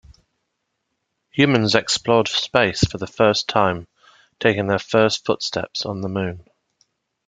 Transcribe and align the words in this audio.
Humans 1.29 1.75
explored 1.75 2.27
space 2.27 2.83
for 2.85 2.97
the 2.97 3.05
first 3.05 3.47
time, 3.47 3.87
taking 4.39 4.65
their 4.65 4.79
first 4.79 5.27
footsteps 5.27 5.85
on 5.85 6.01
the 6.01 6.09
Moon. 6.09 6.43